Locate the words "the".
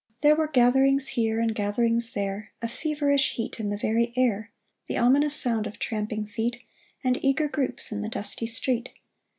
3.69-3.77, 4.87-4.97, 8.01-8.09